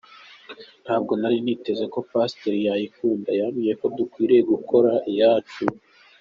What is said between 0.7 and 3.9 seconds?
Ntabwo nari niteguye ko Pastor yayikunda, ‘yambwiye ko